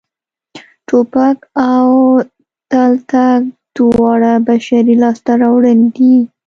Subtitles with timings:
[0.87, 1.37] ټوپک
[1.71, 1.79] او
[2.71, 3.41] تلتک
[3.75, 6.15] دواړه بشري لاسته راوړنې دي